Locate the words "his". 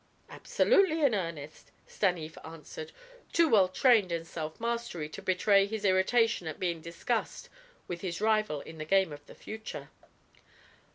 5.67-5.85, 8.01-8.19